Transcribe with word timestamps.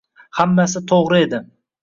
Hammasi 0.37 0.81
to‘g‘ri 0.93 1.21
edi. 1.27 1.45